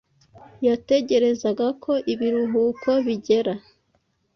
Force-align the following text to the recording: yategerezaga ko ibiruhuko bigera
yategerezaga 0.67 1.67
ko 1.83 1.91
ibiruhuko 2.13 2.89
bigera 3.05 3.53